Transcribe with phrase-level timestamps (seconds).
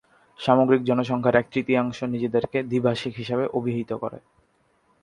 [0.39, 4.19] সামগ্রিক জনসংখ্যার এক তৃতীয়াংশ নিজেদেরকে দ্বিভাষিক হিসাবে অভিহিত করে।